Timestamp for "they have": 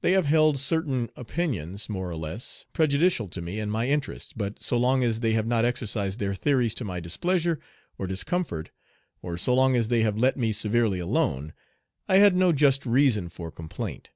0.00-0.26, 5.20-5.46, 9.86-10.18